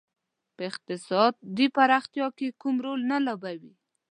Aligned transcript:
په 0.55 0.61
اقتصادي 0.71 1.67
پرمختیا 1.77 2.27
کې 2.37 2.47
کوم 2.61 2.75
رول 2.85 3.01
نه 3.11 3.17
لوبوي. 3.25 3.73